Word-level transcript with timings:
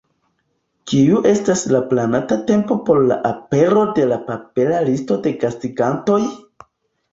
Kiu 0.91 1.19
estas 1.31 1.65
la 1.75 1.81
planata 1.91 2.37
tempo 2.47 2.79
por 2.89 3.03
la 3.13 3.19
apero 3.33 3.85
de 4.01 4.09
la 4.15 4.19
papera 4.33 4.83
listo 4.91 5.21
de 5.29 5.37
gastigantoj? 5.47 6.21